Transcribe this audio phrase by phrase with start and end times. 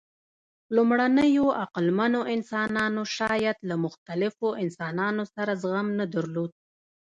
[0.75, 6.51] لومړنیو عقلمنو انسانانو شاید له مختلفو انسانانو سره زغم نه درلود.